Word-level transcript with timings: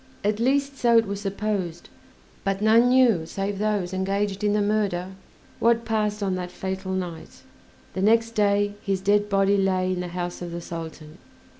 At 0.23 0.39
least 0.39 0.77
so 0.79 0.97
it 0.97 1.05
was 1.05 1.21
supposed, 1.21 1.87
but 2.43 2.59
none 2.59 2.89
knew 2.89 3.27
save 3.27 3.59
those 3.59 3.93
engaged 3.93 4.43
in 4.43 4.53
the 4.53 4.59
murder 4.63 5.09
what 5.59 5.85
passed 5.85 6.23
on 6.23 6.33
that 6.33 6.49
fatal 6.49 6.93
night; 6.93 7.43
the 7.93 8.01
next 8.01 8.31
day 8.31 8.73
his 8.81 8.99
dead 8.99 9.29
body 9.29 9.57
lay 9.57 9.93
in 9.93 9.99
the 9.99 10.07
house 10.07 10.41
of 10.41 10.51
the 10.51 10.59
Sultan. 10.59 11.19